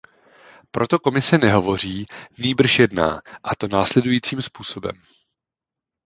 Proto 0.71 0.99
Komise 0.99 1.37
nehovoří, 1.37 2.05
nýbrž 2.37 2.79
jedná, 2.79 3.19
a 3.43 3.55
to 3.55 3.67
následujícím 3.67 4.41
způsobem. 4.41 4.95